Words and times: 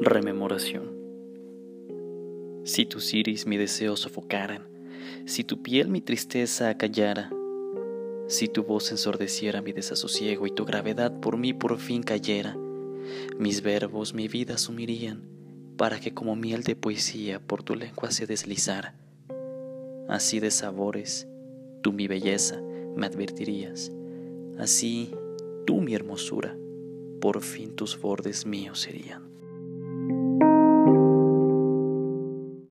Rememoración. 0.00 0.90
Si 2.64 2.84
tus 2.84 3.14
iris 3.14 3.46
mi 3.46 3.56
deseo 3.56 3.96
sofocaran, 3.96 4.66
si 5.24 5.44
tu 5.44 5.62
piel 5.62 5.88
mi 5.88 6.00
tristeza 6.00 6.68
acallara, 6.68 7.30
si 8.26 8.48
tu 8.48 8.64
voz 8.64 8.90
ensordeciera 8.90 9.62
mi 9.62 9.72
desasosiego 9.72 10.48
y 10.48 10.50
tu 10.50 10.64
gravedad 10.64 11.20
por 11.20 11.36
mí 11.36 11.54
por 11.54 11.78
fin 11.78 12.02
cayera, 12.02 12.56
mis 13.38 13.62
verbos 13.62 14.14
mi 14.14 14.26
vida 14.26 14.58
sumirían 14.58 15.22
para 15.76 16.00
que 16.00 16.12
como 16.12 16.34
miel 16.34 16.64
de 16.64 16.74
poesía 16.74 17.38
por 17.38 17.62
tu 17.62 17.76
lengua 17.76 18.10
se 18.10 18.26
deslizara. 18.26 18.96
Así 20.08 20.40
de 20.40 20.50
sabores, 20.50 21.28
tú 21.82 21.92
mi 21.92 22.08
belleza 22.08 22.60
me 22.96 23.06
advertirías, 23.06 23.92
así 24.58 25.14
tú 25.66 25.80
mi 25.80 25.94
hermosura, 25.94 26.56
por 27.20 27.42
fin 27.42 27.76
tus 27.76 27.98
bordes 27.98 28.44
míos 28.44 28.80
serían. 28.80 29.33